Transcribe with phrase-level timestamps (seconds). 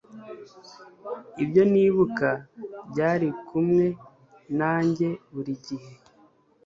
[1.43, 2.29] ibyo nibuka
[2.89, 3.85] byari kumwe
[4.57, 5.91] nanjye buri gihe